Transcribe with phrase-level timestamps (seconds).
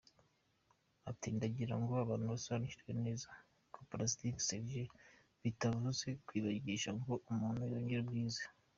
[1.09, 3.29] Ati: “Ndagirango abantu basobanukirwe neza
[3.73, 4.91] ko Plastic Surgery
[5.43, 8.43] bitavuze kwibagisha ngo umuntu yongere ubwiza.